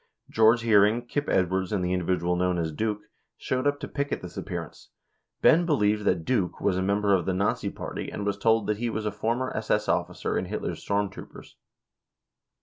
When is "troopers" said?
11.11-11.55